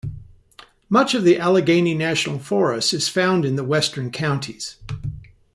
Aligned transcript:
Much 0.89 1.13
of 1.13 1.23
the 1.23 1.37
Allegheny 1.37 1.93
National 1.93 2.39
Forest 2.39 2.91
is 2.91 3.07
found 3.07 3.45
in 3.45 3.55
the 3.55 3.63
western 3.63 4.09
counties. 4.09 4.77